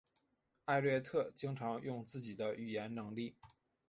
[0.65, 3.35] 艾略特经常用自己的语言能力。